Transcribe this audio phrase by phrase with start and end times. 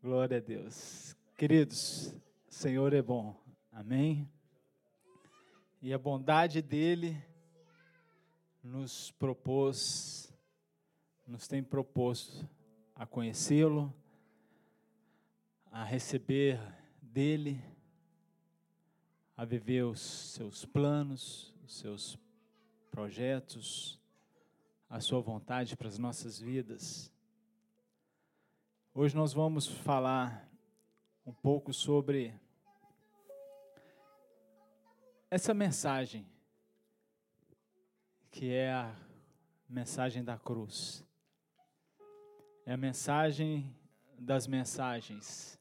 [0.00, 1.16] Glória a Deus.
[1.36, 2.14] Queridos,
[2.48, 3.34] o Senhor é bom.
[3.72, 4.30] Amém?
[5.82, 7.20] E a bondade dele
[8.62, 10.32] nos propôs,
[11.26, 12.48] nos tem proposto
[12.94, 13.92] a conhecê-lo,
[15.68, 16.60] a receber
[17.02, 17.60] dele,
[19.36, 22.16] a viver os seus planos, os seus
[22.88, 24.00] projetos,
[24.88, 27.12] a sua vontade para as nossas vidas.
[29.00, 30.44] Hoje nós vamos falar
[31.24, 32.34] um pouco sobre
[35.30, 36.26] essa mensagem,
[38.28, 38.92] que é a
[39.68, 41.06] mensagem da cruz.
[42.66, 43.72] É a mensagem
[44.18, 45.56] das mensagens.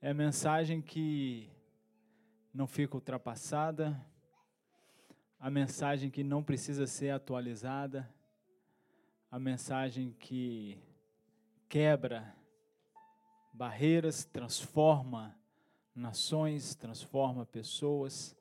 [0.00, 1.48] É a mensagem que
[2.52, 3.96] não fica ultrapassada,
[5.38, 8.12] a mensagem que não precisa ser atualizada,
[9.30, 10.82] a mensagem que
[11.68, 12.34] quebra
[13.52, 15.38] barreiras, transforma
[15.94, 18.36] nações, transforma pessoas.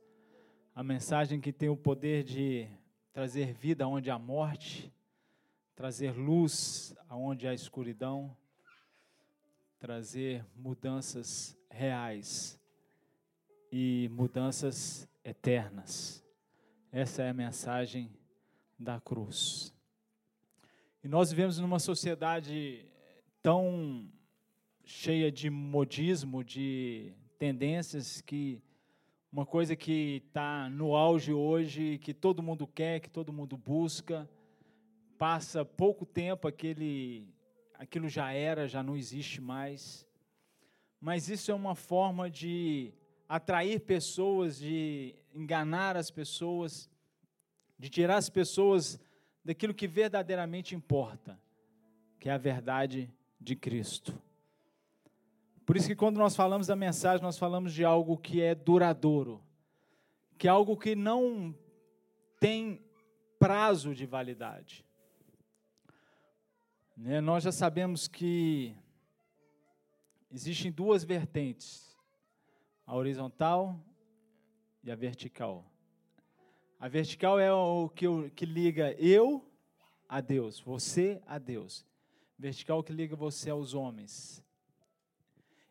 [0.74, 2.68] A mensagem que tem o poder de
[3.12, 4.94] trazer vida onde há morte,
[5.76, 8.36] trazer luz aonde há escuridão,
[9.80, 12.60] trazer mudanças reais
[13.72, 16.24] e mudanças eternas.
[16.92, 18.10] Essa é a mensagem
[18.80, 19.74] da cruz.
[21.04, 22.86] E nós vivemos numa sociedade
[23.48, 24.12] tão
[24.84, 28.62] cheia de modismo, de tendências que
[29.32, 34.30] uma coisa que está no auge hoje, que todo mundo quer, que todo mundo busca,
[35.18, 37.34] passa pouco tempo, aquele,
[37.76, 40.06] aquilo já era, já não existe mais.
[41.00, 42.94] Mas isso é uma forma de
[43.30, 46.90] atrair pessoas, de enganar as pessoas,
[47.80, 49.00] de tirar as pessoas
[49.42, 51.40] daquilo que verdadeiramente importa,
[52.20, 54.20] que é a verdade de Cristo.
[55.66, 59.44] Por isso que quando nós falamos da mensagem, nós falamos de algo que é duradouro,
[60.38, 61.54] que é algo que não
[62.40, 62.82] tem
[63.40, 64.86] prazo de validade.
[66.96, 67.22] Né?
[67.22, 68.76] Nós já sabemos que
[70.32, 71.96] existem duas vertentes,
[72.86, 73.80] a horizontal
[74.84, 75.66] e a vertical.
[76.80, 79.46] A vertical é o que, que liga eu
[80.08, 81.87] a Deus, você a Deus
[82.38, 84.44] vertical que liga você aos homens.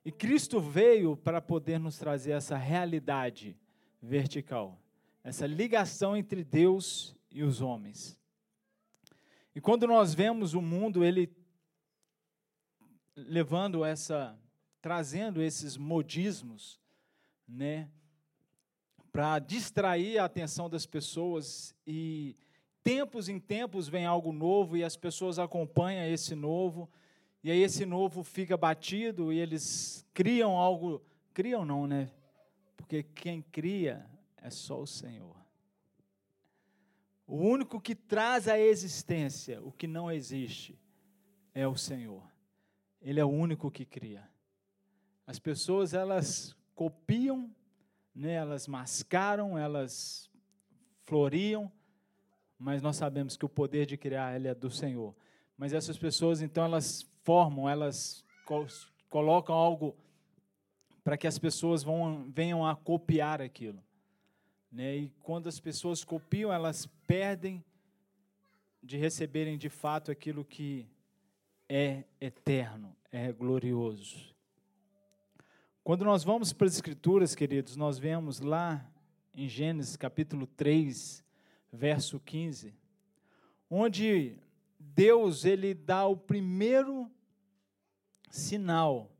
[0.04, 3.56] E Cristo veio para poder nos trazer essa realidade
[4.00, 4.81] vertical,
[5.22, 8.19] essa ligação entre Deus e os homens.
[9.55, 11.34] E quando nós vemos o mundo, ele
[13.16, 14.38] levando essa,
[14.81, 16.78] trazendo esses modismos,
[17.49, 17.91] né,
[19.10, 22.37] para distrair a atenção das pessoas e
[22.87, 26.89] tempos em tempos vem algo novo e as pessoas acompanham esse novo,
[27.43, 31.03] e aí esse novo fica batido e eles criam algo,
[31.35, 32.09] criam não, né?
[32.77, 35.35] Porque quem cria é só o Senhor.
[37.27, 40.79] O único que traz à existência o que não existe
[41.53, 42.23] é o Senhor.
[43.03, 44.23] Ele é o único que cria.
[45.27, 47.51] As pessoas elas copiam,
[48.15, 48.35] né?
[48.35, 50.31] Elas mascaram, elas
[51.05, 51.73] floriam,
[52.59, 55.15] mas nós sabemos que o poder de criar ele é do Senhor.
[55.56, 58.25] Mas essas pessoas, então, elas formam, elas
[59.09, 59.97] colocam algo
[61.03, 63.83] para que as pessoas vão, venham a copiar aquilo.
[64.71, 64.97] Né?
[64.97, 67.65] E quando as pessoas copiam, elas perdem
[68.83, 70.88] de receberem de fato aquilo que
[71.69, 74.34] é eterno, é glorioso.
[75.83, 78.84] Quando nós vamos para as Escrituras, queridos, nós vemos lá
[79.34, 81.25] em Gênesis capítulo 3,
[81.76, 82.75] verso 15,
[83.70, 84.38] onde
[84.78, 87.10] Deus ele dá o primeiro
[88.31, 89.12] sinal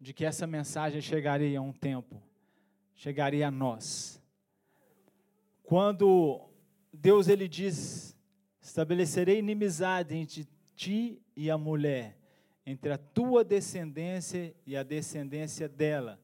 [0.00, 2.22] de que essa mensagem chegaria a um tempo,
[2.94, 4.20] chegaria a nós.
[5.62, 6.48] Quando
[6.92, 8.16] Deus ele diz:
[8.60, 12.16] "Estabelecerei inimizade entre ti e a mulher,
[12.66, 16.20] entre a tua descendência e a descendência dela,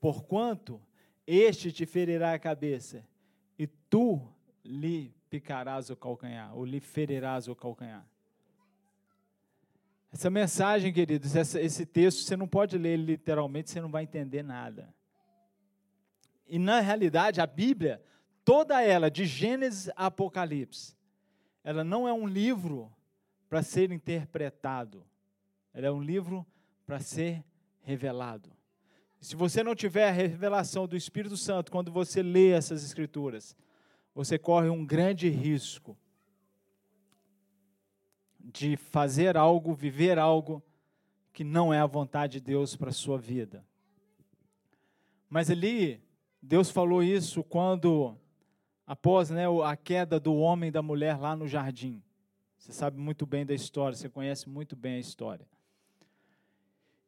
[0.00, 0.80] porquanto
[1.26, 3.06] este te ferirá a cabeça
[3.58, 4.35] e tu
[4.66, 8.06] lhe picarás o calcanhar, ou lhe ferirás o calcanhar.
[10.12, 14.42] Essa mensagem, queridos, essa, esse texto, você não pode ler literalmente, você não vai entender
[14.42, 14.94] nada.
[16.48, 18.02] E na realidade, a Bíblia,
[18.44, 20.96] toda ela, de Gênesis a Apocalipse,
[21.62, 22.92] ela não é um livro
[23.48, 25.04] para ser interpretado,
[25.74, 26.46] ela é um livro
[26.86, 27.44] para ser
[27.82, 28.50] revelado.
[29.20, 33.56] Se você não tiver a revelação do Espírito Santo quando você lê essas Escrituras,
[34.16, 35.94] você corre um grande risco
[38.40, 40.62] de fazer algo, viver algo
[41.34, 43.62] que não é a vontade de Deus para a sua vida.
[45.28, 46.02] Mas ali,
[46.40, 48.16] Deus falou isso quando,
[48.86, 52.02] após né, a queda do homem e da mulher lá no jardim.
[52.56, 55.46] Você sabe muito bem da história, você conhece muito bem a história.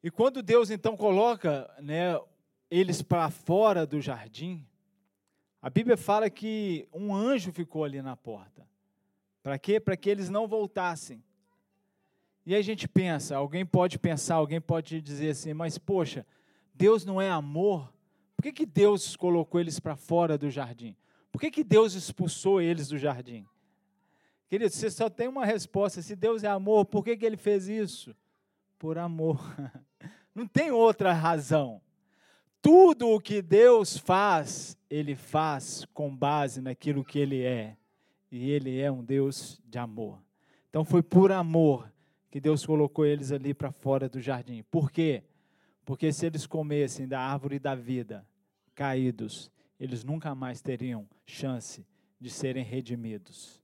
[0.02, 2.20] E quando Deus então coloca né,
[2.70, 4.68] eles para fora do jardim,
[5.60, 8.66] a Bíblia fala que um anjo ficou ali na porta.
[9.42, 9.80] Para quê?
[9.80, 11.22] Para que eles não voltassem.
[12.46, 16.26] E a gente pensa, alguém pode pensar, alguém pode dizer assim, mas poxa,
[16.74, 17.92] Deus não é amor?
[18.36, 20.96] Por que, que Deus colocou eles para fora do jardim?
[21.30, 23.46] Por que, que Deus expulsou eles do jardim?
[24.48, 27.68] Querido, você só tem uma resposta: se Deus é amor, por que, que ele fez
[27.68, 28.16] isso?
[28.78, 29.38] Por amor.
[30.34, 31.82] Não tem outra razão.
[32.60, 37.76] Tudo o que Deus faz, Ele faz com base naquilo que Ele é.
[38.30, 40.20] E Ele é um Deus de amor.
[40.68, 41.90] Então foi por amor
[42.30, 44.62] que Deus colocou eles ali para fora do jardim.
[44.70, 45.22] Por quê?
[45.84, 48.26] Porque se eles comessem da árvore da vida,
[48.74, 49.50] caídos,
[49.80, 51.86] eles nunca mais teriam chance
[52.20, 53.62] de serem redimidos.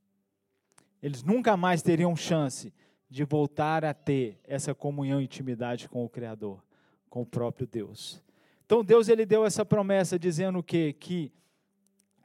[1.03, 2.73] Eles nunca mais teriam chance
[3.11, 6.65] de voltar a ter essa comunhão e intimidade com o Criador,
[7.11, 8.24] com o próprio Deus.
[8.65, 10.95] Então Deus ele deu essa promessa dizendo o quê?
[10.99, 11.33] Que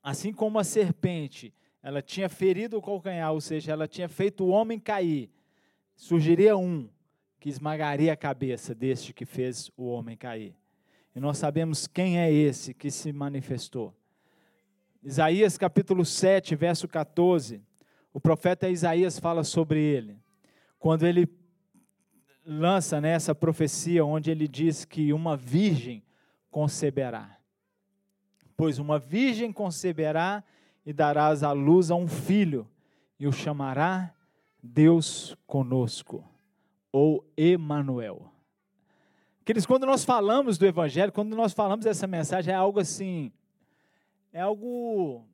[0.01, 1.53] assim como a serpente,
[1.83, 5.29] ela tinha ferido o calcanhar, ou seja, ela tinha feito o homem cair,
[5.95, 6.89] surgiria um
[7.39, 10.55] que esmagaria a cabeça deste que fez o homem cair.
[11.15, 13.95] E nós sabemos quem é esse que se manifestou.
[15.01, 17.61] Isaías capítulo 7, verso 14,
[18.13, 20.17] o profeta Isaías fala sobre ele.
[20.77, 21.27] Quando ele
[22.45, 26.03] lança nessa né, profecia, onde ele diz que uma virgem
[26.49, 27.37] conceberá.
[28.55, 30.43] Pois uma virgem conceberá
[30.85, 32.67] e darás à luz a um filho,
[33.19, 34.13] e o chamará
[34.61, 36.23] Deus conosco,
[36.91, 38.31] ou Emanuel.
[39.45, 43.31] Queridos, quando nós falamos do Evangelho, quando nós falamos dessa mensagem, é algo assim,
[44.31, 45.25] é algo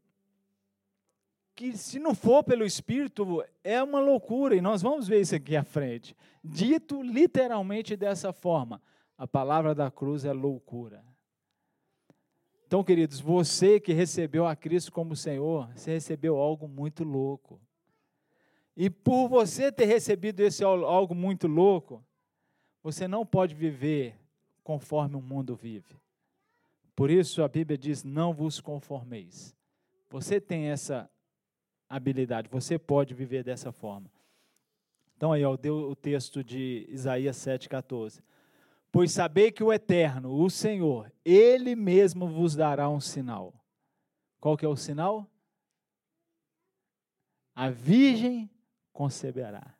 [1.56, 5.56] que se não for pelo Espírito, é uma loucura, e nós vamos ver isso aqui
[5.56, 6.15] à frente.
[6.44, 8.81] Dito literalmente dessa forma,
[9.17, 11.03] a palavra da cruz é loucura.
[12.67, 17.62] Então, queridos, você que recebeu a Cristo como Senhor, você recebeu algo muito louco.
[18.75, 22.03] E por você ter recebido esse algo muito louco,
[22.83, 24.19] você não pode viver
[24.63, 25.95] conforme o mundo vive.
[26.95, 29.56] Por isso a Bíblia diz: não vos conformeis.
[30.09, 31.09] Você tem essa
[31.88, 34.11] habilidade, você pode viver dessa forma.
[35.15, 38.21] Então aí, ó, deu o texto de Isaías 7,14.
[38.95, 43.53] Pois sabei que o Eterno, o Senhor, Ele mesmo vos dará um sinal.
[44.39, 45.30] Qual que é o sinal?
[47.53, 48.50] A virgem
[48.94, 49.75] conceberá.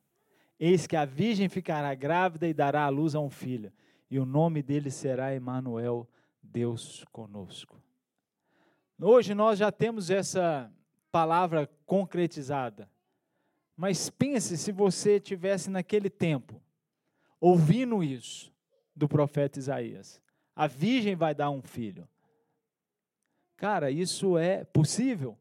[0.59, 3.71] Eis que a virgem ficará grávida e dará à luz a um filho,
[4.12, 6.06] e o nome dele será Emanuel,
[6.44, 7.81] Deus conosco.
[9.00, 10.69] Hoje nós já temos essa
[11.09, 12.91] palavra concretizada.
[13.77, 16.62] Mas pense se você tivesse naquele tempo
[17.39, 18.53] ouvindo isso
[18.95, 20.21] do profeta Isaías.
[20.56, 22.07] A virgem vai dar um filho.
[23.57, 25.38] Cara, isso é possível?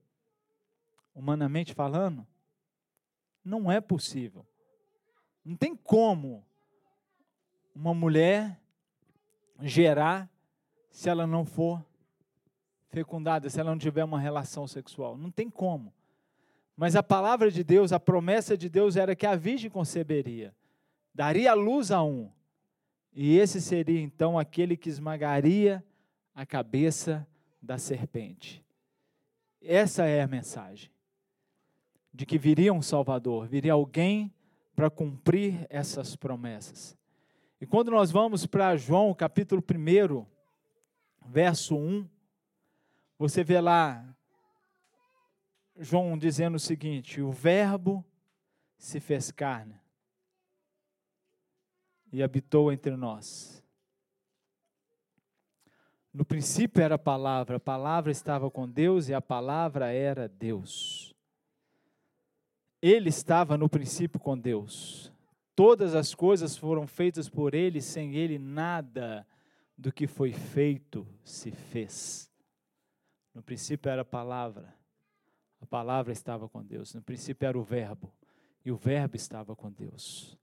[1.15, 2.27] Humanamente falando?
[3.45, 4.47] Não é possível.
[5.45, 6.45] Não tem como
[7.75, 8.59] uma mulher
[9.61, 10.29] gerar
[10.91, 11.85] se ela não for
[12.95, 15.19] fecundada se ela não tiver uma relação sexual.
[15.19, 15.93] Não tem como.
[16.77, 20.55] Mas a palavra de Deus, a promessa de Deus era que a virgem conceberia,
[21.13, 22.31] daria luz a um.
[23.15, 25.85] E esse seria então aquele que esmagaria
[26.35, 27.27] a cabeça
[27.63, 28.65] da serpente.
[29.63, 30.91] Essa é a mensagem.
[32.13, 34.35] De que viria um Salvador, viria alguém
[34.75, 36.97] para cumprir essas promessas.
[37.61, 40.27] E quando nós vamos para João, capítulo 1,
[41.25, 42.09] verso 1,
[43.17, 44.05] você vê lá
[45.79, 48.05] João dizendo o seguinte: o Verbo
[48.77, 49.84] se fez carne
[52.15, 53.61] e habitou entre nós.
[56.13, 61.13] No princípio era a palavra, a palavra estava com Deus e a palavra era Deus.
[62.81, 65.13] Ele estava no princípio com Deus.
[65.57, 69.27] Todas as coisas foram feitas por ele, sem ele nada
[69.77, 72.31] do que foi feito se fez.
[73.35, 74.73] No princípio era a palavra,
[75.61, 76.95] a palavra estava com Deus.
[76.95, 78.13] No princípio era o Verbo,
[78.65, 80.39] e o Verbo estava com Deus.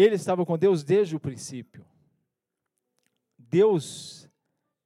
[0.00, 1.84] Ele estava com Deus desde o princípio.
[3.36, 4.30] Deus,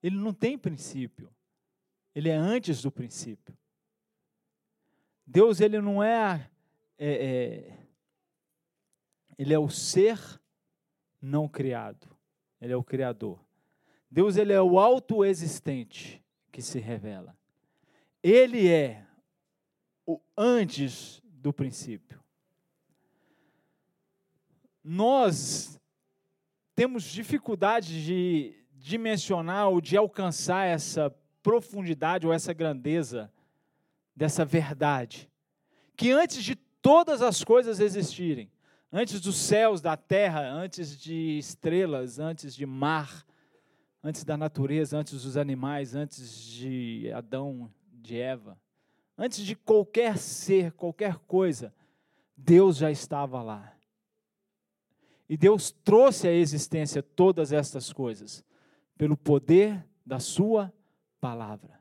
[0.02, 1.30] ele não tem princípio,
[2.14, 3.54] ele é antes do princípio.
[5.26, 6.50] Deus, ele não é,
[6.96, 7.78] é, é
[9.36, 10.18] Ele é o ser
[11.20, 12.08] não criado.
[12.58, 13.38] Ele é o criador.
[14.10, 17.36] Deus ele é o autoexistente que se revela.
[18.22, 19.06] Ele é
[20.06, 22.21] o antes do princípio.
[24.84, 25.80] Nós
[26.74, 33.32] temos dificuldade de dimensionar ou de alcançar essa profundidade ou essa grandeza
[34.14, 35.30] dessa verdade.
[35.96, 38.50] Que antes de todas as coisas existirem,
[38.92, 43.24] antes dos céus, da terra, antes de estrelas, antes de mar,
[44.02, 48.58] antes da natureza, antes dos animais, antes de Adão, de Eva,
[49.16, 51.72] antes de qualquer ser, qualquer coisa,
[52.36, 53.72] Deus já estava lá.
[55.28, 58.44] E Deus trouxe à existência todas estas coisas
[58.96, 60.72] pelo poder da Sua
[61.20, 61.80] palavra.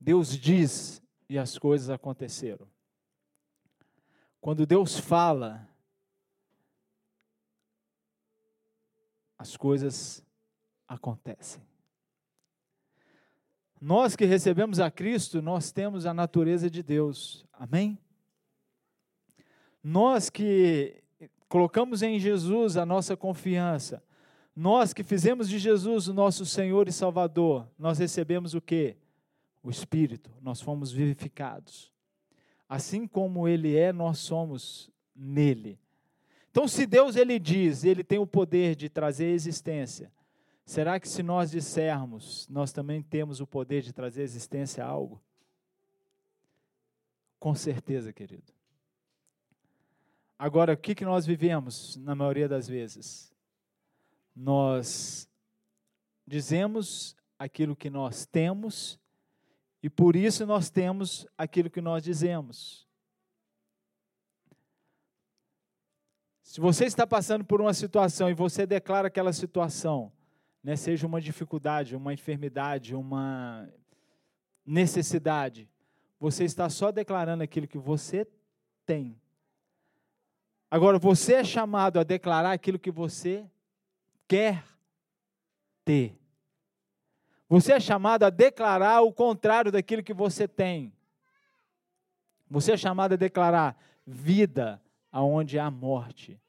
[0.00, 2.68] Deus diz e as coisas aconteceram.
[4.40, 5.68] Quando Deus fala,
[9.38, 10.22] as coisas
[10.86, 11.62] acontecem.
[13.80, 17.44] Nós que recebemos a Cristo, nós temos a natureza de Deus.
[17.52, 17.98] Amém?
[19.82, 21.03] Nós que
[21.48, 24.02] colocamos em Jesus a nossa confiança,
[24.54, 28.96] nós que fizemos de Jesus o nosso Senhor e Salvador, nós recebemos o que?
[29.62, 31.92] O Espírito, nós fomos vivificados.
[32.68, 35.78] Assim como Ele é, nós somos nele.
[36.54, 40.12] Então, se Deus ele diz, ele tem o poder de trazer existência,
[40.64, 45.20] será que se nós dissermos, nós também temos o poder de trazer existência a algo?
[47.40, 48.53] Com certeza, querido.
[50.38, 53.32] Agora, o que, que nós vivemos na maioria das vezes?
[54.34, 55.28] Nós
[56.26, 58.98] dizemos aquilo que nós temos
[59.82, 62.88] e por isso nós temos aquilo que nós dizemos.
[66.42, 70.12] Se você está passando por uma situação e você declara aquela situação,
[70.62, 73.68] né, seja uma dificuldade, uma enfermidade, uma
[74.64, 75.68] necessidade,
[76.18, 78.26] você está só declarando aquilo que você
[78.86, 79.20] tem.
[80.70, 83.48] Agora, você é chamado a declarar aquilo que você
[84.26, 84.64] quer
[85.84, 86.18] ter.
[87.48, 90.92] Você é chamado a declarar o contrário daquilo que você tem.
[92.50, 94.80] Você é chamado a declarar vida
[95.12, 96.40] aonde há morte.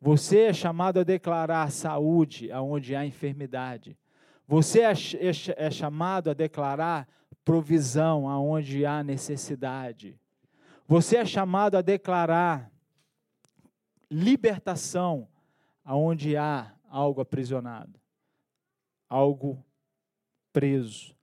[0.00, 3.96] Você é chamado a declarar saúde aonde há enfermidade.
[4.46, 7.08] Você é, é, é chamado a declarar
[7.44, 10.18] provisão aonde há necessidade.
[10.86, 12.70] Você é chamado a declarar
[14.10, 15.28] libertação
[15.84, 18.00] aonde há algo aprisionado,
[19.08, 19.64] algo
[20.52, 21.14] preso.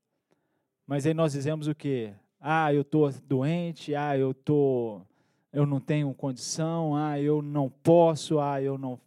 [0.86, 2.14] Mas aí nós dizemos o quê?
[2.40, 5.08] Ah, eu estou doente, ah, eu estou
[5.54, 9.00] eu não tenho condição, ah, eu não posso, ah, eu não.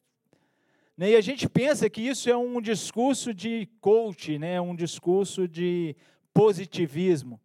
[0.97, 4.61] Né, e a gente pensa que isso é um discurso de coach, né?
[4.61, 5.97] um discurso de
[6.33, 7.41] positivismo.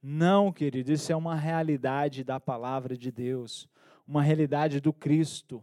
[0.00, 3.68] Não, querido, isso é uma realidade da palavra de Deus,
[4.06, 5.62] uma realidade do Cristo.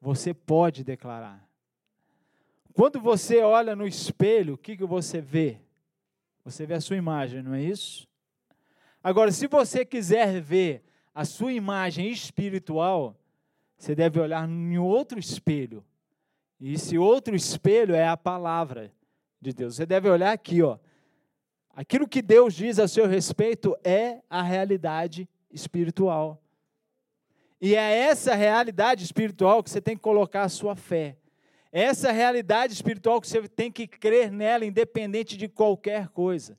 [0.00, 1.46] Você pode declarar.
[2.72, 5.58] Quando você olha no espelho, o que, que você vê?
[6.44, 8.08] Você vê a sua imagem, não é isso?
[9.02, 10.82] Agora, se você quiser ver
[11.14, 13.16] a sua imagem espiritual,
[13.76, 15.84] você deve olhar em outro espelho.
[16.58, 18.92] E esse outro espelho é a palavra
[19.40, 19.76] de Deus.
[19.76, 20.78] Você deve olhar aqui, ó.
[21.74, 26.42] Aquilo que Deus diz a seu respeito é a realidade espiritual.
[27.60, 31.16] E é essa realidade espiritual que você tem que colocar a sua fé.
[31.70, 36.58] É essa realidade espiritual que você tem que crer nela, independente de qualquer coisa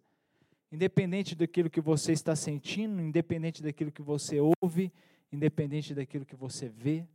[0.72, 4.92] independente daquilo que você está sentindo, independente daquilo que você ouve,
[5.32, 7.06] independente daquilo que você vê,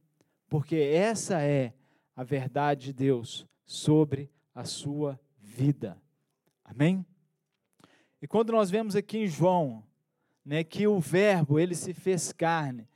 [0.49, 1.73] porque essa é
[2.14, 6.00] a verdade de Deus sobre a sua vida.
[6.64, 7.05] Amém?
[8.21, 9.83] E quando nós vemos aqui em João,
[10.45, 12.87] né, que o verbo ele se fez carne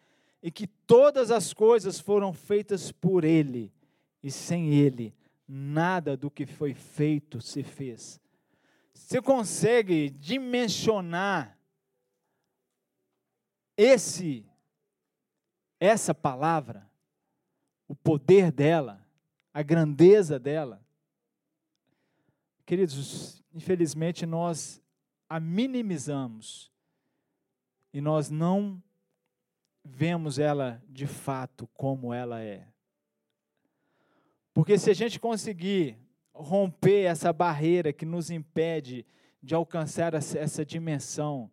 [0.42, 3.72] e que todas as coisas foram feitas por ele
[4.22, 5.14] e sem ele
[5.46, 8.20] nada do que foi feito se fez.
[8.94, 11.58] Você consegue dimensionar
[13.76, 14.46] esse
[15.80, 16.88] essa palavra,
[17.88, 19.04] o poder dela,
[19.52, 20.84] a grandeza dela?
[22.66, 24.80] Queridos, infelizmente nós
[25.28, 26.70] a minimizamos
[27.92, 28.82] e nós não
[29.84, 32.66] vemos ela de fato como ela é.
[34.52, 35.98] Porque se a gente conseguir
[36.32, 39.06] romper essa barreira que nos impede
[39.42, 41.50] de alcançar essa dimensão,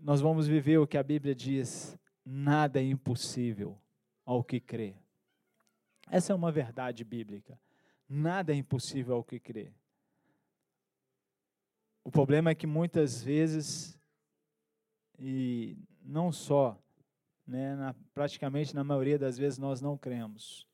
[0.00, 3.80] nós vamos viver o que a Bíblia diz: nada é impossível
[4.24, 4.94] ao que crê.
[6.10, 7.58] Essa é uma verdade bíblica.
[8.08, 9.72] Nada é impossível ao que crê.
[12.02, 14.00] O problema é que muitas vezes,
[15.18, 15.76] e
[16.08, 16.82] não só,
[17.46, 20.66] né, na, praticamente na maioria das vezes nós não cremos.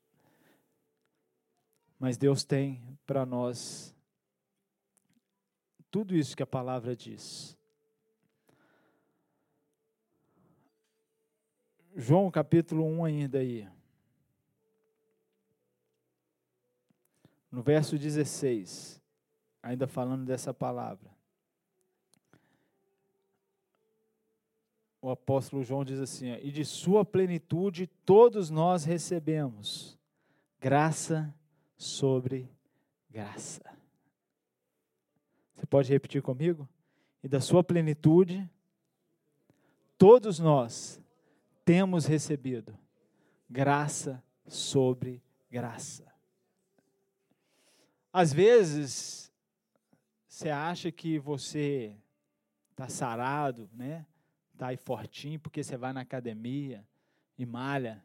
[1.99, 3.93] Mas Deus tem para nós
[5.91, 7.57] tudo isso que a palavra diz.
[11.95, 13.67] João capítulo 1 ainda aí.
[17.51, 19.01] No verso 16,
[19.61, 21.14] ainda falando dessa palavra.
[25.05, 29.99] O apóstolo João diz assim: E de sua plenitude todos nós recebemos
[30.59, 31.31] graça
[31.77, 32.49] sobre
[33.07, 33.61] graça.
[35.53, 36.67] Você pode repetir comigo?
[37.23, 38.49] E da sua plenitude
[39.95, 40.99] todos nós
[41.63, 42.75] temos recebido
[43.47, 45.21] graça sobre
[45.51, 46.11] graça.
[48.11, 49.31] Às vezes,
[50.27, 51.95] você acha que você
[52.71, 54.03] está sarado, né?
[54.55, 56.87] Está aí fortinho porque você vai na academia
[57.37, 58.01] e malha.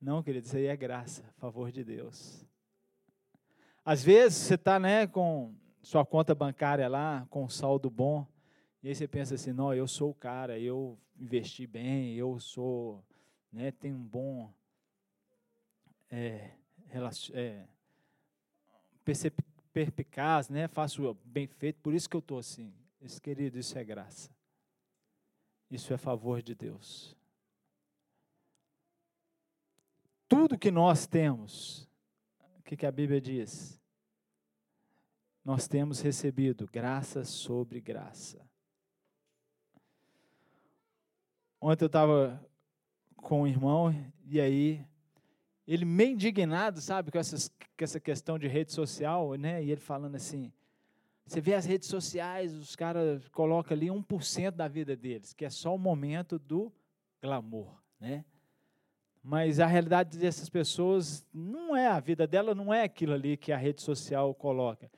[0.00, 2.46] Não, querido, isso aí é graça, favor de Deus.
[3.84, 8.24] Às vezes você está né, com sua conta bancária lá, com saldo bom,
[8.80, 13.04] e aí você pensa assim, não, eu sou o cara, eu investi bem, eu sou,
[13.52, 14.54] né, tenho um bom
[16.08, 16.52] é,
[17.32, 17.64] é,
[19.72, 22.72] perpicaz, né, faço bem feito, por isso que eu estou assim.
[23.00, 24.30] Esse, querido, isso é graça.
[25.72, 27.16] Isso é favor de Deus.
[30.28, 31.88] Tudo que nós temos,
[32.58, 33.80] o que, que a Bíblia diz?
[35.42, 38.46] Nós temos recebido graça sobre graça.
[41.58, 42.46] Ontem eu estava
[43.16, 43.94] com um irmão
[44.26, 44.86] e aí
[45.66, 49.64] ele meio indignado, sabe, com, essas, com essa questão de rede social, né?
[49.64, 50.52] E ele falando assim:
[51.26, 55.50] você vê as redes sociais, os caras colocam ali 1% da vida deles, que é
[55.50, 56.72] só o momento do
[57.22, 58.24] glamour, né?
[59.22, 63.52] Mas a realidade dessas pessoas não é, a vida dela não é aquilo ali que
[63.52, 64.90] a rede social coloca.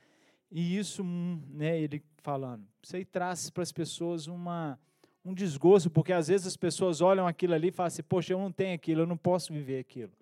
[0.50, 4.78] E isso, né, ele falando, isso aí traz para as pessoas uma
[5.24, 8.38] um desgosto, porque às vezes as pessoas olham aquilo ali e falam assim: Poxa, eu
[8.38, 10.12] não tenho aquilo, eu não posso viver aquilo.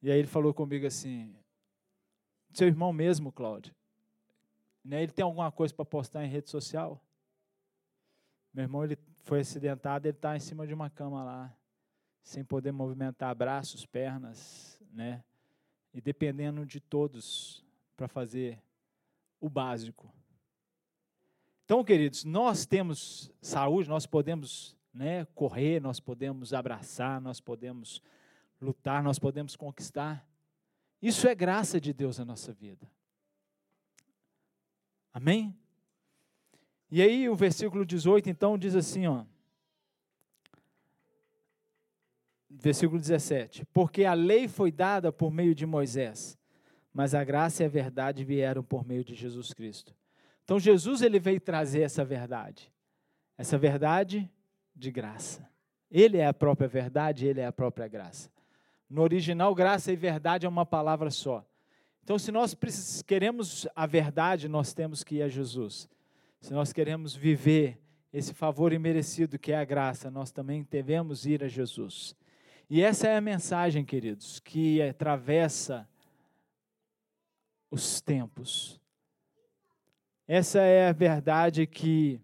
[0.00, 1.34] E aí ele falou comigo assim:
[2.52, 3.74] Seu irmão mesmo, Cláudio,
[4.84, 7.02] né, ele tem alguma coisa para postar em rede social?
[8.52, 11.56] Meu irmão ele foi acidentado, ele está em cima de uma cama lá,
[12.22, 15.24] sem poder movimentar braços, pernas, né?
[15.92, 17.64] E dependendo de todos
[17.96, 18.62] para fazer
[19.40, 20.12] o básico.
[21.64, 28.02] Então, queridos, nós temos saúde, nós podemos né, correr, nós podemos abraçar, nós podemos
[28.60, 30.26] lutar, nós podemos conquistar.
[31.00, 32.88] Isso é graça de Deus na nossa vida.
[35.14, 35.56] Amém?
[36.90, 39.24] E aí o versículo 18 então diz assim, ó.
[42.50, 46.36] Versículo 17: Porque a lei foi dada por meio de Moisés,
[46.92, 49.94] mas a graça e a verdade vieram por meio de Jesus Cristo.
[50.42, 52.72] Então Jesus ele veio trazer essa verdade.
[53.38, 54.28] Essa verdade
[54.74, 55.48] de graça.
[55.90, 58.30] Ele é a própria verdade, ele é a própria graça.
[58.90, 61.44] No original, graça e verdade é uma palavra só.
[62.04, 62.54] Então, se nós
[63.06, 65.88] queremos a verdade, nós temos que ir a Jesus.
[66.38, 67.80] Se nós queremos viver
[68.12, 72.14] esse favor imerecido que é a graça, nós também devemos ir a Jesus.
[72.68, 75.88] E essa é a mensagem, queridos, que atravessa
[77.70, 78.78] os tempos.
[80.28, 82.20] Essa é a verdade que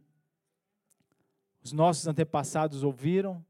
[1.62, 3.42] os nossos antepassados ouviram,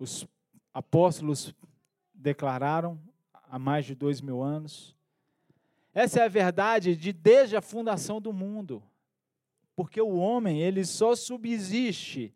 [0.00, 0.26] os
[0.72, 1.54] apóstolos
[2.12, 3.00] declararam
[3.54, 4.96] há mais de dois mil anos.
[5.94, 8.82] Essa é a verdade de desde a fundação do mundo,
[9.76, 12.34] porque o homem ele só subsiste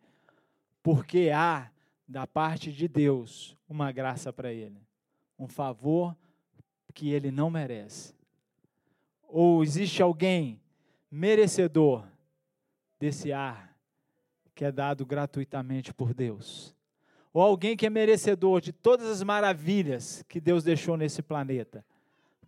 [0.80, 1.72] porque há
[2.06, 4.80] da parte de Deus uma graça para ele,
[5.36, 6.16] um favor
[6.94, 8.14] que ele não merece
[9.26, 10.60] ou existe alguém
[11.10, 12.06] merecedor
[12.96, 13.76] desse ar
[14.54, 16.77] que é dado gratuitamente por Deus?
[17.38, 21.86] Ou alguém que é merecedor de todas as maravilhas que Deus deixou nesse planeta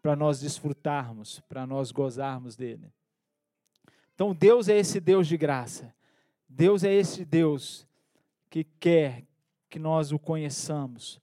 [0.02, 2.92] para nós desfrutarmos, para nós gozarmos dele?
[4.12, 5.94] Então, Deus é esse Deus de graça.
[6.48, 7.86] Deus é esse Deus
[8.50, 9.22] que quer
[9.68, 11.20] que nós o conheçamos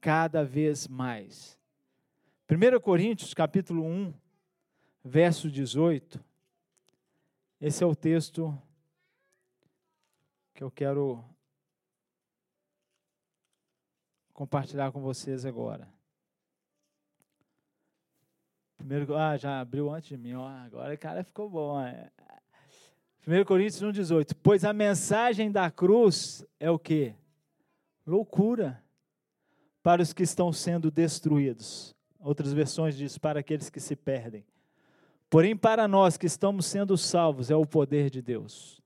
[0.00, 1.58] cada vez mais.
[2.50, 4.14] 1 Coríntios, capítulo 1,
[5.04, 6.18] verso 18.
[7.60, 8.58] Esse é o texto
[10.54, 11.22] que eu quero
[14.42, 15.88] compartilhar com vocês agora.
[18.76, 21.80] Primeiro, ah, já abriu antes de mim, ó, agora o cara ficou bom.
[21.80, 22.10] É.
[23.24, 24.34] 1 Coríntios 1,18.
[24.42, 27.14] Pois a mensagem da cruz é o que?
[28.04, 28.82] Loucura
[29.80, 31.94] para os que estão sendo destruídos.
[32.18, 34.44] Outras versões diz para aqueles que se perdem.
[35.30, 38.82] Porém, para nós que estamos sendo salvos, é o poder de Deus.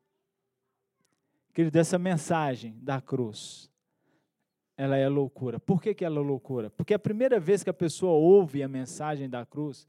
[1.55, 3.71] Querido, essa mensagem da cruz,
[4.77, 5.59] ela é loucura.
[5.59, 6.71] Por que, que ela é loucura?
[6.71, 9.87] Porque a primeira vez que a pessoa ouve a mensagem da cruz,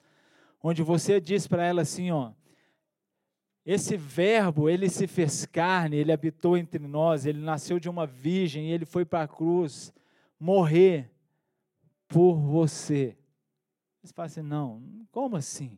[0.63, 2.31] onde você diz para ela assim, ó,
[3.65, 8.71] esse verbo, ele se fez carne, ele habitou entre nós, ele nasceu de uma virgem,
[8.71, 9.93] ele foi para a cruz
[10.39, 11.11] morrer
[12.07, 13.17] por você.
[14.01, 15.77] Você fala assim, não, como assim?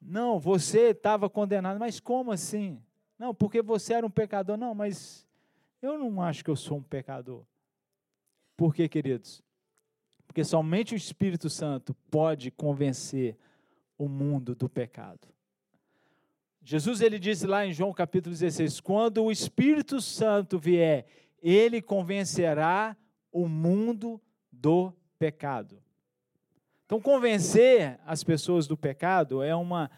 [0.00, 2.80] Não, você estava condenado, mas como assim?
[3.18, 4.56] Não, porque você era um pecador.
[4.56, 5.26] Não, mas
[5.80, 7.44] eu não acho que eu sou um pecador.
[8.56, 9.42] Por quê, queridos?
[10.26, 13.36] Porque somente o Espírito Santo pode convencer
[13.96, 15.28] o mundo do pecado.
[16.62, 21.06] Jesus ele disse lá em João capítulo 16: quando o Espírito Santo vier,
[21.42, 22.96] ele convencerá
[23.32, 24.20] o mundo
[24.52, 25.82] do pecado.
[26.84, 29.90] Então, convencer as pessoas do pecado é uma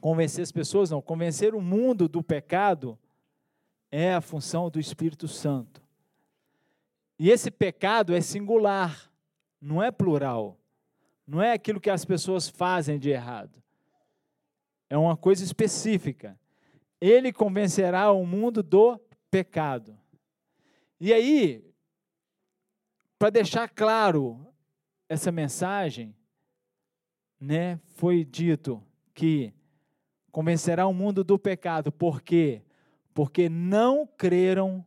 [0.00, 2.98] convencer as pessoas, não, convencer o mundo do pecado
[3.90, 5.82] é a função do Espírito Santo.
[7.18, 9.10] E esse pecado é singular,
[9.60, 10.56] não é plural.
[11.30, 13.62] Não é aquilo que as pessoas fazem de errado.
[14.88, 16.36] É uma coisa específica.
[17.00, 18.98] Ele convencerá o mundo do
[19.30, 19.96] pecado.
[20.98, 21.64] E aí,
[23.16, 24.44] para deixar claro
[25.08, 26.16] essa mensagem,
[27.38, 28.82] né, foi dito
[29.14, 29.54] que
[30.32, 31.92] convencerá o mundo do pecado.
[31.92, 32.62] Por quê?
[33.20, 34.82] Porque não creram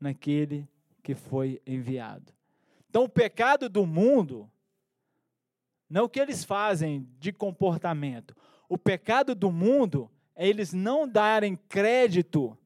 [0.00, 0.64] naquele
[1.02, 2.32] que foi enviado.
[2.88, 4.48] Então, o pecado do mundo
[5.90, 8.32] não é o que eles fazem de comportamento.
[8.68, 12.56] O pecado do mundo é eles não darem crédito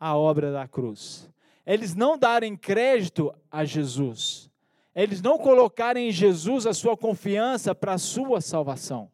[0.00, 1.30] à obra da cruz.
[1.66, 4.50] Eles não darem crédito a Jesus.
[4.94, 9.10] Eles não colocarem em Jesus a sua confiança para a sua salvação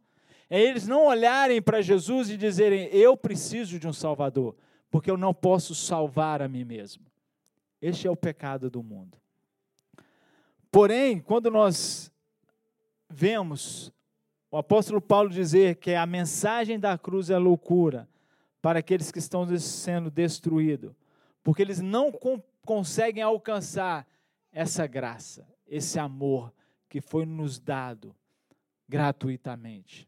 [0.52, 4.54] é eles não olharem para Jesus e dizerem: Eu preciso de um Salvador,
[4.92, 7.07] porque eu não posso salvar a mim mesmo.
[7.81, 9.16] Este é o pecado do mundo.
[10.70, 12.12] Porém, quando nós
[13.09, 13.90] vemos
[14.50, 18.07] o apóstolo Paulo dizer que a mensagem da cruz é loucura
[18.61, 20.92] para aqueles que estão sendo destruídos,
[21.42, 22.12] porque eles não
[22.62, 24.07] conseguem alcançar
[24.52, 26.52] essa graça, esse amor
[26.87, 28.14] que foi nos dado
[28.87, 30.07] gratuitamente.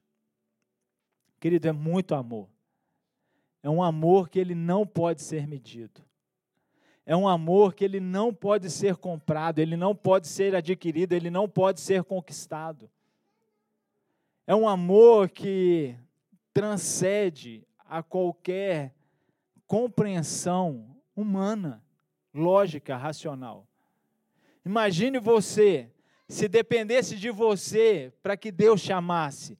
[1.40, 2.53] Querido, é muito amor.
[3.64, 6.02] É um amor que ele não pode ser medido.
[7.06, 11.30] É um amor que ele não pode ser comprado, ele não pode ser adquirido, ele
[11.30, 12.90] não pode ser conquistado.
[14.46, 15.96] É um amor que
[16.52, 18.94] transcende a qualquer
[19.66, 21.82] compreensão humana,
[22.34, 23.66] lógica, racional.
[24.62, 25.90] Imagine você,
[26.28, 29.58] se dependesse de você para que Deus chamasse,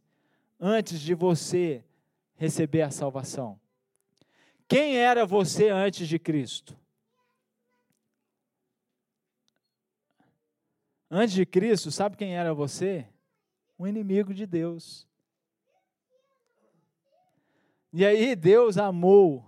[0.60, 1.82] antes de você
[2.36, 3.63] receber a salvação?
[4.68, 6.78] Quem era você antes de Cristo?
[11.10, 13.06] Antes de Cristo, sabe quem era você?
[13.78, 15.06] Um inimigo de Deus.
[17.92, 19.44] E aí Deus amou.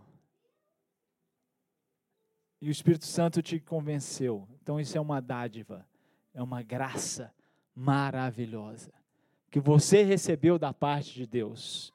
[2.60, 4.48] E o Espírito Santo te convenceu.
[4.62, 5.86] Então isso é uma dádiva,
[6.32, 7.34] é uma graça
[7.74, 8.92] maravilhosa
[9.50, 11.92] que você recebeu da parte de Deus.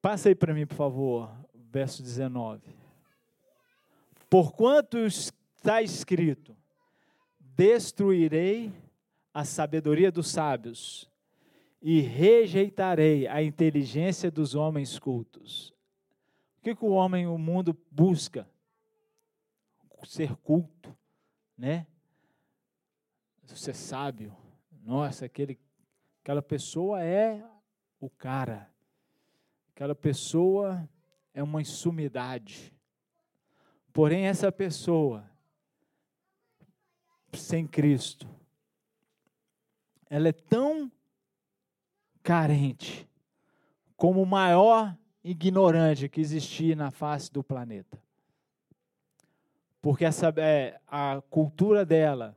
[0.00, 2.62] Passa aí para mim, por favor, verso 19.
[4.28, 6.56] Porquanto está escrito:
[7.38, 8.72] Destruirei
[9.32, 11.10] a sabedoria dos sábios
[11.82, 15.70] e rejeitarei a inteligência dos homens cultos.
[16.58, 18.48] O que, que o homem, o mundo busca?
[20.04, 20.96] Ser culto,
[21.56, 21.86] né?
[23.56, 24.36] ser sábio.
[24.82, 25.58] Nossa, aquele,
[26.22, 27.44] aquela pessoa é
[27.98, 28.70] o cara.
[29.80, 30.86] Aquela pessoa
[31.32, 32.70] é uma insumidade.
[33.94, 35.24] Porém, essa pessoa,
[37.32, 38.28] sem Cristo,
[40.10, 40.92] ela é tão
[42.22, 43.08] carente
[43.96, 47.98] como o maior ignorante que existia na face do planeta.
[49.80, 52.36] Porque essa, é, a cultura dela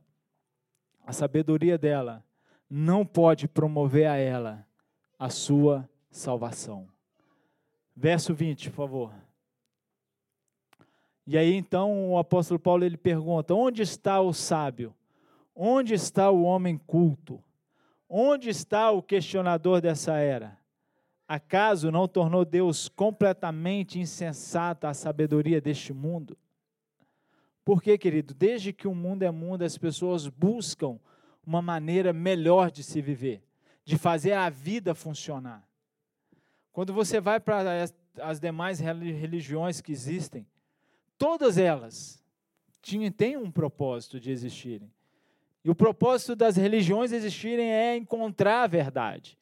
[1.06, 2.24] a sabedoria dela
[2.70, 4.66] não pode promover a ela
[5.18, 6.93] a sua salvação.
[7.96, 9.12] Verso 20, por favor.
[11.26, 14.94] E aí então o apóstolo Paulo ele pergunta: onde está o sábio?
[15.54, 17.42] Onde está o homem culto?
[18.08, 20.58] Onde está o questionador dessa era?
[21.26, 26.36] Acaso não tornou Deus completamente insensata a sabedoria deste mundo?
[27.64, 30.98] Porque, querido, desde que o mundo é mundo, as pessoas buscam
[31.46, 33.42] uma maneira melhor de se viver,
[33.84, 35.66] de fazer a vida funcionar.
[36.74, 37.84] Quando você vai para
[38.20, 40.44] as demais religiões que existem,
[41.16, 42.20] todas elas
[43.16, 44.92] têm um propósito de existirem.
[45.64, 49.38] E o propósito das religiões existirem é encontrar a verdade,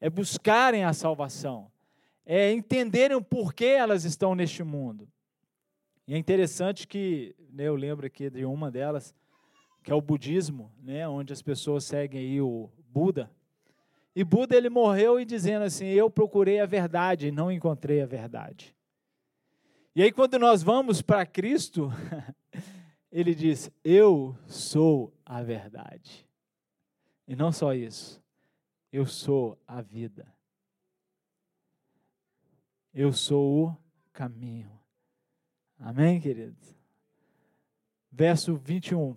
[0.00, 1.68] é buscarem a salvação,
[2.24, 5.08] é entenderem o porquê elas estão neste mundo.
[6.06, 9.12] E é interessante que, né, eu lembro aqui de uma delas,
[9.82, 13.28] que é o budismo, né, onde as pessoas seguem aí o Buda.
[14.14, 18.06] E Buda ele morreu e dizendo assim: "Eu procurei a verdade e não encontrei a
[18.06, 18.74] verdade".
[19.94, 21.90] E aí quando nós vamos para Cristo,
[23.10, 26.26] ele diz: "Eu sou a verdade".
[27.26, 28.22] E não só isso.
[28.90, 30.26] Eu sou a vida.
[32.94, 33.76] Eu sou o
[34.12, 34.70] caminho.
[35.78, 36.74] Amém, queridos?
[38.10, 39.16] Verso 21.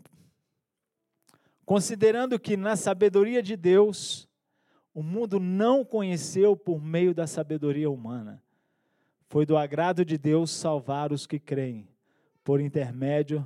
[1.65, 4.27] Considerando que na sabedoria de Deus,
[4.93, 8.43] o mundo não conheceu por meio da sabedoria humana,
[9.27, 11.87] foi do agrado de Deus salvar os que creem,
[12.43, 13.45] por intermédio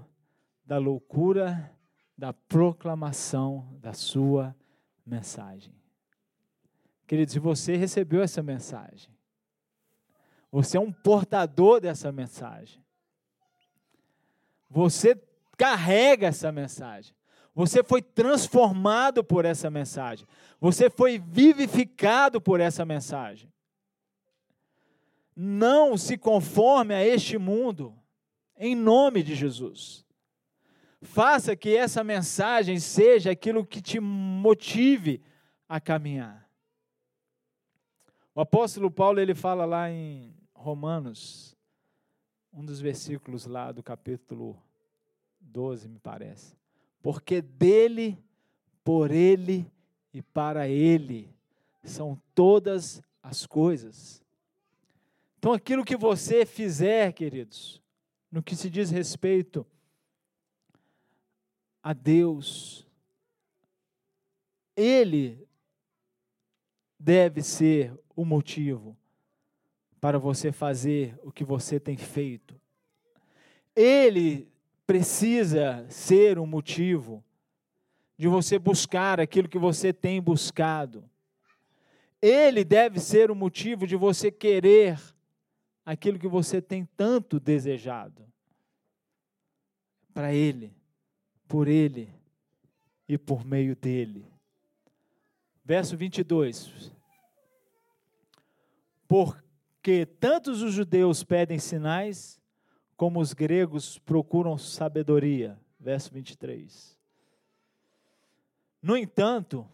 [0.66, 1.72] da loucura
[2.18, 4.56] da proclamação da sua
[5.06, 5.74] mensagem.
[7.06, 9.16] Queridos, você recebeu essa mensagem,
[10.52, 12.82] você é um portador dessa mensagem.
[14.70, 15.22] Você
[15.58, 17.14] carrega essa mensagem.
[17.56, 20.28] Você foi transformado por essa mensagem.
[20.60, 23.50] Você foi vivificado por essa mensagem.
[25.34, 27.98] Não se conforme a este mundo,
[28.58, 30.06] em nome de Jesus.
[31.02, 35.24] Faça que essa mensagem seja aquilo que te motive
[35.68, 36.50] a caminhar.
[38.34, 41.56] O apóstolo Paulo ele fala lá em Romanos,
[42.52, 44.62] um dos versículos lá do capítulo
[45.40, 46.58] 12, me parece.
[47.06, 48.18] Porque dele,
[48.84, 49.72] por ele
[50.12, 51.32] e para ele
[51.84, 54.24] são todas as coisas.
[55.38, 57.80] Então, aquilo que você fizer, queridos,
[58.32, 59.64] no que se diz respeito
[61.84, 62.88] a Deus,
[64.76, 65.48] Ele
[67.00, 68.98] deve ser o motivo
[70.02, 72.60] para você fazer o que você tem feito.
[73.76, 74.52] Ele
[74.86, 77.24] precisa ser um motivo
[78.18, 81.10] de você buscar aquilo que você tem buscado.
[82.22, 85.00] Ele deve ser o motivo de você querer
[85.86, 88.26] aquilo que você tem tanto desejado.
[90.14, 90.74] Para Ele,
[91.48, 92.10] por Ele
[93.08, 94.26] e por meio dele.
[95.64, 96.92] Verso 22.
[99.08, 102.40] Porque tantos os judeus pedem sinais,
[102.96, 105.60] como os gregos procuram sabedoria.
[105.80, 106.98] Verso 23.
[108.82, 109.68] No entanto,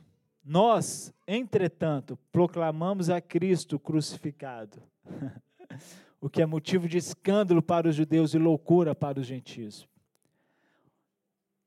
[0.44, 4.82] nós, entretanto, proclamamos a Cristo crucificado,
[6.20, 9.88] o que é motivo de escândalo para os judeus e loucura para os gentios.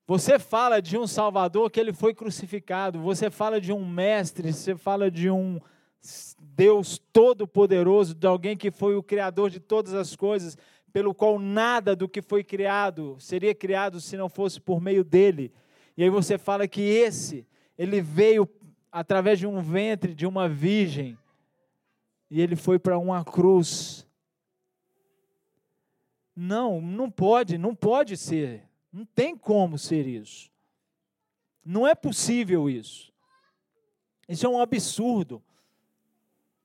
[0.06, 4.76] Você fala de um Salvador que ele foi crucificado, você fala de um mestre, você
[4.76, 5.58] fala de um
[6.38, 10.58] Deus todo-poderoso, de alguém que foi o criador de todas as coisas,
[10.94, 15.52] pelo qual nada do que foi criado seria criado se não fosse por meio dele.
[15.96, 17.44] E aí você fala que esse,
[17.76, 18.48] ele veio
[18.92, 21.18] através de um ventre de uma virgem,
[22.30, 24.06] e ele foi para uma cruz.
[26.34, 28.62] Não, não pode, não pode ser.
[28.92, 30.48] Não tem como ser isso.
[31.64, 33.12] Não é possível isso.
[34.28, 35.42] Isso é um absurdo.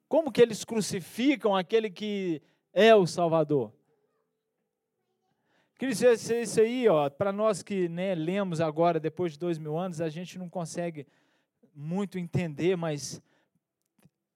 [0.08, 3.79] Como que eles crucificam aquele que é o Salvador?
[5.80, 10.02] Queridos, isso aí, ó, para nós que né, lemos agora, depois de dois mil anos,
[10.02, 11.08] a gente não consegue
[11.74, 13.22] muito entender, mas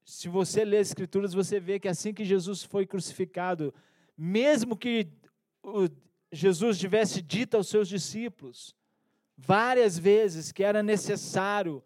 [0.06, 3.74] se você ler as Escrituras, você vê que assim que Jesus foi crucificado,
[4.18, 5.10] mesmo que
[6.32, 8.74] Jesus tivesse dito aos seus discípulos
[9.38, 11.84] várias vezes que era necessário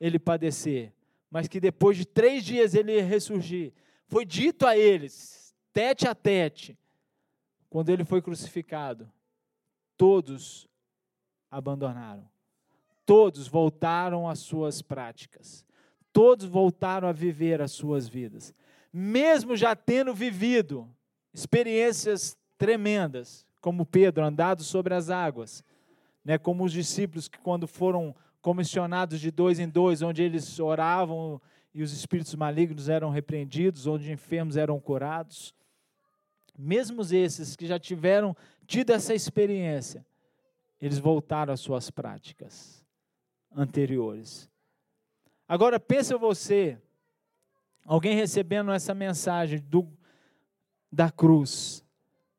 [0.00, 0.92] ele padecer,
[1.28, 3.72] mas que depois de três dias ele ia ressurgir,
[4.06, 6.78] foi dito a eles, tete a tete,
[7.70, 9.10] quando ele foi crucificado,
[9.96, 10.68] todos
[11.50, 12.28] abandonaram.
[13.06, 15.64] Todos voltaram às suas práticas.
[16.12, 18.52] Todos voltaram a viver as suas vidas.
[18.92, 20.88] Mesmo já tendo vivido
[21.32, 25.64] experiências tremendas, como Pedro, andado sobre as águas,
[26.24, 31.40] né, como os discípulos que quando foram comissionados de dois em dois, onde eles oravam
[31.72, 35.54] e os espíritos malignos eram repreendidos, onde enfermos eram curados.
[36.60, 40.04] Mesmo esses que já tiveram tido essa experiência,
[40.78, 42.84] eles voltaram às suas práticas
[43.50, 44.48] anteriores.
[45.48, 46.78] Agora pensa você,
[47.84, 49.88] alguém recebendo essa mensagem do,
[50.92, 51.84] da cruz.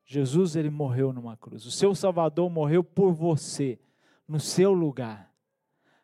[0.06, 1.66] Jesus ele morreu numa cruz.
[1.66, 3.80] O seu Salvador morreu por você,
[4.28, 5.34] no seu lugar.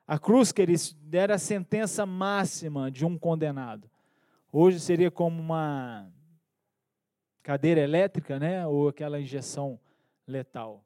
[0.07, 3.89] A cruz, queridos, era a sentença máxima de um condenado.
[4.51, 6.09] Hoje seria como uma
[7.47, 8.67] cadeira elétrica, né?
[8.67, 9.79] Ou aquela injeção
[10.27, 10.83] letal.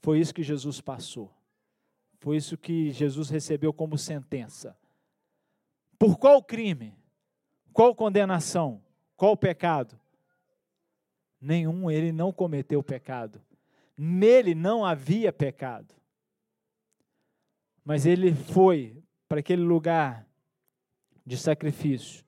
[0.00, 1.30] Foi isso que Jesus passou.
[2.18, 4.74] Foi isso que Jesus recebeu como sentença.
[5.98, 6.96] Por qual crime?
[7.74, 8.82] Qual condenação?
[9.18, 10.00] Qual pecado?
[11.38, 13.38] Nenhum, ele não cometeu pecado.
[13.94, 15.94] Nele não havia pecado.
[17.84, 18.96] Mas ele foi
[19.28, 20.26] para aquele lugar
[21.26, 22.24] de sacrifício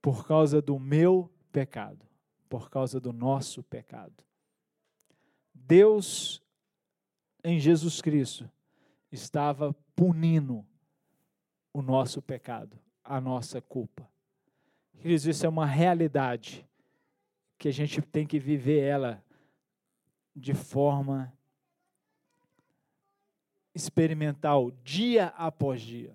[0.00, 2.08] por causa do meu pecado,
[2.52, 4.12] por causa do nosso pecado.
[5.54, 6.42] Deus,
[7.42, 8.46] em Jesus Cristo,
[9.10, 10.62] estava punindo
[11.72, 14.06] o nosso pecado, a nossa culpa.
[14.98, 16.68] Queridos, isso é uma realidade
[17.56, 19.24] que a gente tem que viver ela
[20.36, 21.32] de forma
[23.74, 26.14] experimental dia após dia.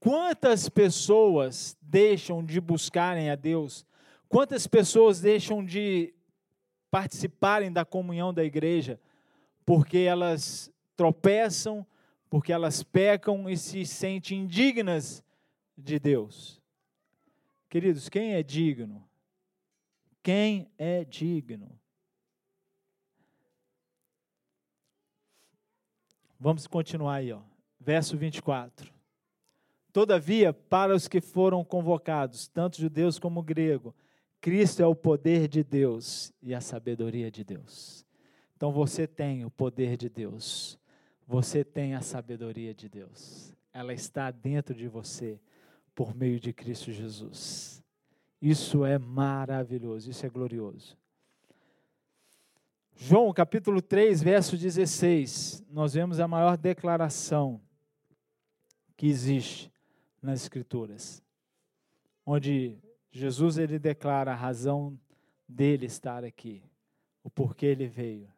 [0.00, 3.86] Quantas pessoas deixam de buscarem a Deus?
[4.28, 6.14] Quantas pessoas deixam de
[6.90, 9.00] participarem da comunhão da igreja
[9.64, 11.86] porque elas tropeçam,
[12.28, 15.22] porque elas pecam e se sentem indignas
[15.76, 16.60] de Deus?
[17.68, 19.04] Queridos, quem é digno?
[20.22, 21.78] Quem é digno?
[26.38, 27.40] Vamos continuar aí, ó.
[27.80, 28.92] verso 24.
[29.92, 33.94] Todavia, para os que foram convocados, tanto judeus como grego,
[34.44, 38.04] Cristo é o poder de Deus e a sabedoria de Deus.
[38.54, 40.78] Então você tem o poder de Deus,
[41.26, 45.40] você tem a sabedoria de Deus, ela está dentro de você
[45.94, 47.82] por meio de Cristo Jesus.
[48.38, 50.94] Isso é maravilhoso, isso é glorioso.
[52.94, 57.58] João capítulo 3, verso 16, nós vemos a maior declaração
[58.94, 59.72] que existe
[60.20, 61.22] nas Escrituras,
[62.26, 62.83] onde
[63.14, 64.98] Jesus ele declara a razão
[65.48, 66.60] dele estar aqui,
[67.22, 68.28] o porquê ele veio.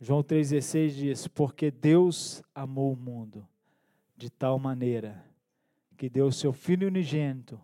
[0.00, 3.46] João 3,16 diz: Porque Deus amou o mundo
[4.16, 5.22] de tal maneira
[5.98, 7.60] que deu o seu Filho unigênito,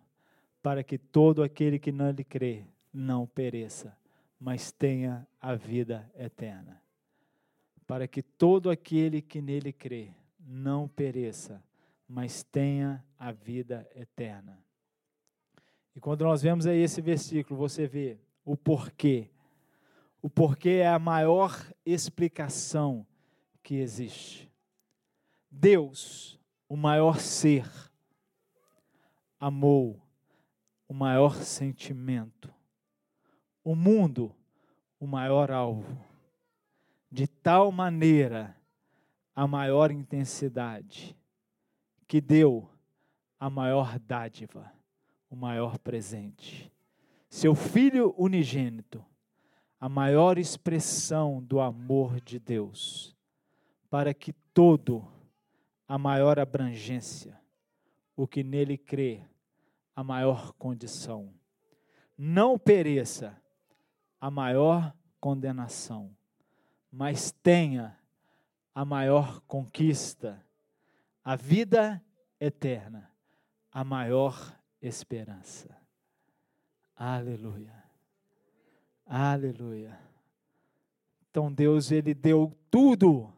[0.62, 3.96] para que todo aquele que não lhe crê não pereça,
[4.38, 6.82] mas tenha a vida eterna.
[7.86, 11.64] Para que todo aquele que nele crê não pereça,
[12.06, 14.65] mas tenha a vida eterna.
[15.96, 19.28] E quando nós vemos aí esse versículo, você vê o porquê.
[20.22, 21.52] O porquê é a maior
[21.84, 23.04] explicação
[23.62, 24.48] que existe.
[25.50, 27.68] Deus, o maior ser,
[29.40, 30.00] amou
[30.86, 32.54] o maior sentimento
[33.66, 34.32] o mundo
[35.00, 35.98] o maior alvo,
[37.10, 38.56] de tal maneira
[39.34, 41.18] a maior intensidade,
[42.06, 42.70] que deu
[43.40, 44.72] a maior dádiva,
[45.30, 46.72] o maior presente.
[47.28, 49.04] Seu Filho unigênito,
[49.78, 53.16] a maior expressão do amor de Deus,
[53.90, 55.06] para que todo,
[55.86, 57.38] a maior abrangência,
[58.16, 59.22] o que nele crê,
[59.94, 61.32] a maior condição,
[62.16, 63.40] não pereça,
[64.20, 66.16] a maior condenação,
[66.90, 67.98] mas tenha
[68.74, 70.42] a maior conquista,
[71.24, 72.02] a vida
[72.40, 73.10] eterna,
[73.70, 75.76] a maior esperança.
[76.94, 77.84] Aleluia.
[79.06, 79.98] Aleluia.
[81.30, 83.32] Então Deus ele deu tudo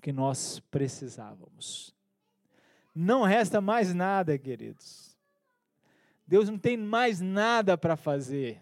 [0.00, 1.94] que nós precisávamos.
[2.94, 5.16] Não resta mais nada, queridos.
[6.26, 8.60] Deus não tem mais nada para fazer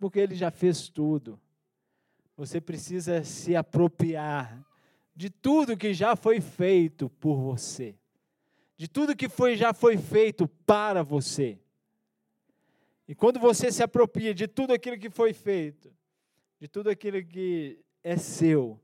[0.00, 1.38] porque ele já fez tudo.
[2.36, 4.66] Você precisa se apropriar
[5.14, 7.94] de tudo que já foi feito por você,
[8.80, 11.60] de tudo que foi, já foi feito para você.
[13.06, 15.94] E quando você se apropria de tudo aquilo que foi feito,
[16.58, 18.80] de tudo aquilo que é seu,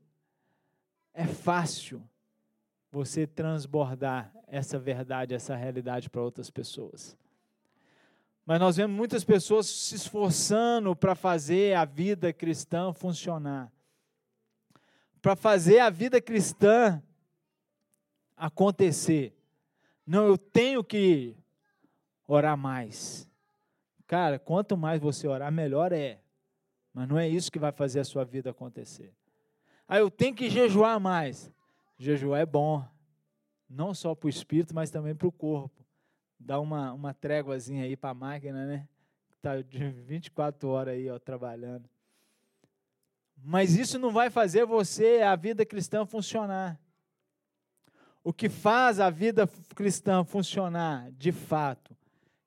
[1.15, 2.07] é fácil
[2.91, 7.17] você transbordar essa verdade, essa realidade para outras pessoas.
[8.45, 13.71] Mas nós vemos muitas pessoas se esforçando para fazer a vida cristã funcionar.
[15.23, 17.01] Para fazer a vida cristã
[18.35, 19.36] acontecer.
[20.07, 21.35] Não, eu tenho que
[22.25, 23.29] orar mais.
[24.07, 26.21] Cara, quanto mais você orar, melhor é.
[26.93, 29.13] Mas não é isso que vai fazer a sua vida acontecer.
[29.85, 31.51] Ah, eu tenho que jejuar mais.
[31.99, 32.87] Jejuar é bom,
[33.69, 35.85] não só para o espírito, mas também para o corpo.
[36.39, 38.87] Dá uma, uma tréguazinha aí para a máquina, né?
[39.35, 41.89] Está de 24 horas aí ó, trabalhando.
[43.43, 46.79] Mas isso não vai fazer você, a vida cristã, funcionar.
[48.27, 51.95] O que faz a vida cristã funcionar, de fato,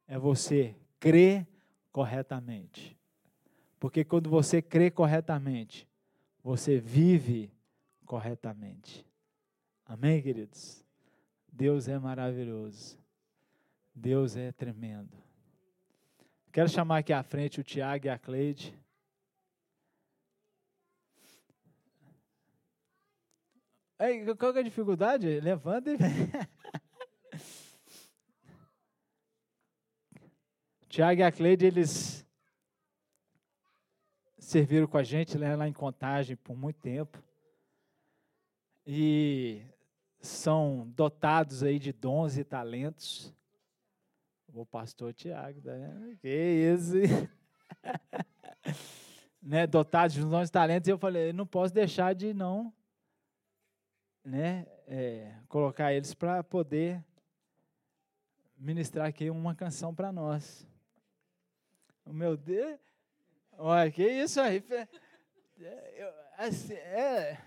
[0.06, 1.48] é você crer
[1.90, 2.94] corretamente.
[3.78, 5.88] Porque quando você crê corretamente,
[6.44, 7.50] você vive
[8.04, 9.06] corretamente.
[9.86, 10.84] Amém, queridos?
[11.50, 12.98] Deus é maravilhoso.
[13.94, 15.16] Deus é tremendo.
[16.52, 18.78] Quero chamar aqui à frente o Tiago e a Cleide.
[24.01, 25.40] Ei, qual é a dificuldade?
[25.40, 25.98] Levanta e.
[30.88, 32.26] Tiago e a Cleide, eles
[34.38, 37.22] serviram com a gente né, lá em Contagem por muito tempo.
[38.86, 39.61] E
[40.18, 43.34] são dotados aí de dons e talentos.
[44.55, 46.16] O pastor Tiago, né?
[46.22, 46.26] que
[46.74, 46.94] isso.
[49.42, 52.72] né, dotados de dons e talentos, eu falei, não posso deixar de não
[54.24, 57.02] né, é, colocar eles para poder
[58.56, 60.66] ministrar aqui uma canção para nós.
[62.04, 62.78] O meu Deus,
[63.52, 64.62] olha, que isso aí.
[65.96, 67.40] Eu, assim, é,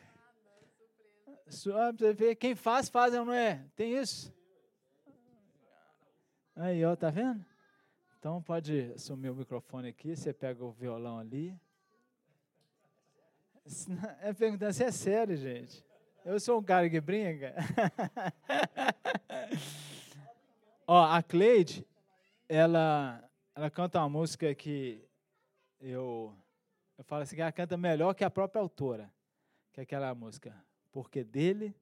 [1.47, 3.63] só você ver, quem faz, faz, não é?
[3.75, 4.33] Tem isso?
[6.55, 7.43] Aí, ó, tá vendo?
[8.19, 11.59] Então pode assumir o microfone aqui, você pega o violão ali.
[14.21, 15.85] É perguntando se é sério, gente.
[16.25, 17.53] Eu sou um cara que brinca.
[20.87, 21.85] Ó, a Cleide,
[22.47, 23.21] ela,
[23.53, 25.05] ela canta uma música que
[25.81, 26.33] eu,
[26.97, 29.11] eu falo assim, ela canta melhor que a própria autora,
[29.73, 30.55] que é aquela música
[30.93, 31.75] porque dele,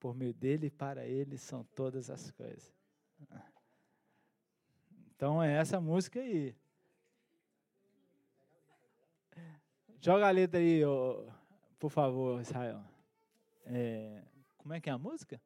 [0.00, 2.74] por meio dele e para ele são todas as coisas.
[5.14, 6.52] Então é essa música aí.
[10.00, 10.82] Joga a letra aí,
[11.78, 12.92] por favor, Israel.
[13.66, 14.22] É,
[14.58, 15.40] como é que é a música?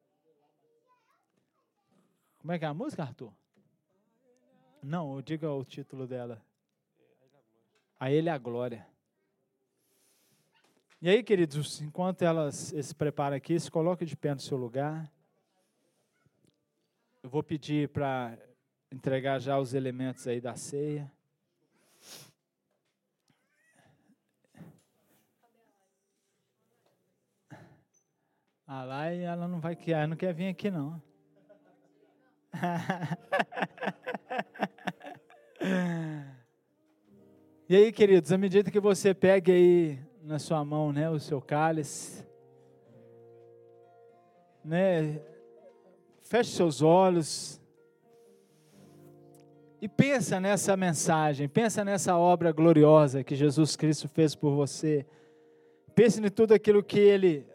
[2.39, 3.33] Como é que é a música, Arthur?
[4.81, 6.41] Não, diga o título dela.
[7.99, 8.87] A Ele a Glória.
[11.01, 15.11] E aí, queridos, enquanto elas se preparam aqui, se coloque de pé no seu lugar.
[17.21, 18.37] Eu vou pedir para
[18.91, 21.11] entregar já os elementos aí da ceia.
[28.71, 31.01] A Lai, ela não vai ela não quer vir aqui não.
[37.67, 41.41] e aí, queridos, à medida que você pega aí na sua mão, né, o seu
[41.41, 42.23] cálice.
[44.63, 45.19] Né?
[46.21, 47.59] Feche seus olhos.
[49.81, 55.07] E pensa nessa mensagem, pensa nessa obra gloriosa que Jesus Cristo fez por você.
[55.95, 57.47] Pense em tudo aquilo que ele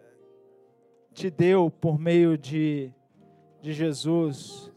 [1.14, 2.90] te deu por meio de,
[3.62, 4.70] de Jesus.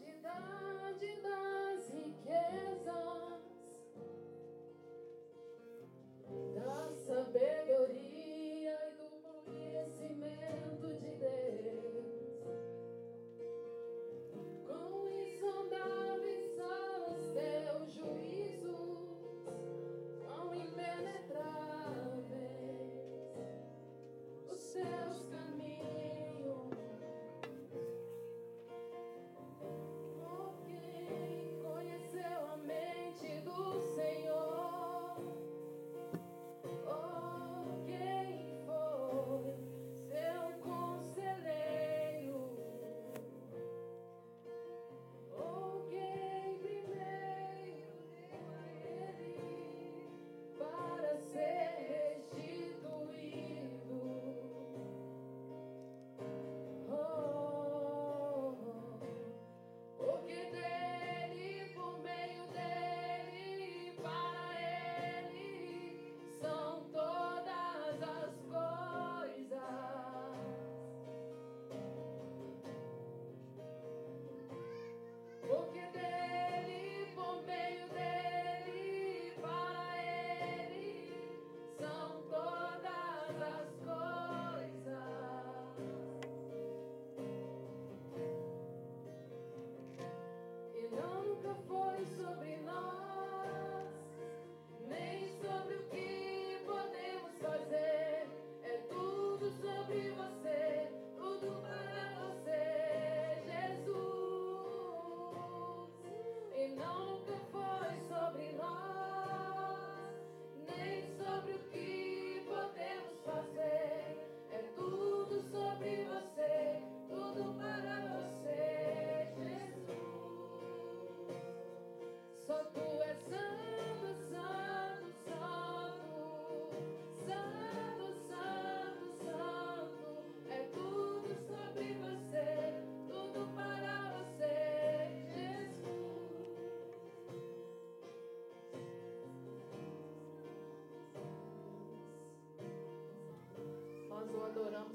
[144.47, 144.86] adoramos.